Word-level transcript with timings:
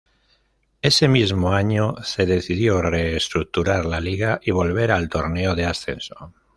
Ese 0.81 1.07
mismo 1.07 1.53
año 1.53 1.93
se 2.03 2.25
decidió 2.25 2.81
reestructurar 2.81 3.85
la 3.85 3.99
liga 4.01 4.39
y 4.43 4.49
volver 4.49 4.89
al 4.91 5.07
torneo 5.09 5.53
de 5.53 5.65
ascenso. 5.67 6.33